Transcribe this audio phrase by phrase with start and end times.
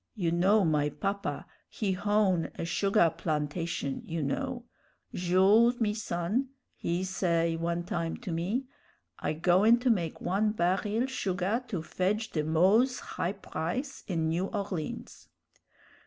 [0.15, 4.65] You know my papa he hown a sugah plantation, you know.
[5.13, 8.65] 'Jules, me son,' he say one time to me,
[9.19, 14.45] 'I goin' to make one baril sugah to fedge the moze high price in New
[14.47, 15.29] Orleans.'